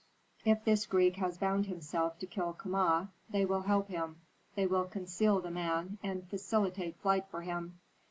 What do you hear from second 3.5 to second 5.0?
help him, they will